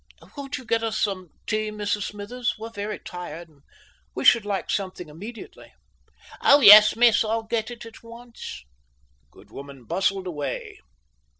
[0.35, 2.55] "Won't you get us some tea, Mrs Smithers?
[2.57, 3.61] We're very tired, and
[4.15, 5.73] we should like something immediately."
[6.43, 7.23] "Yes, miss.
[7.23, 8.63] I'll get it at once."
[9.25, 10.79] The good woman bustled away.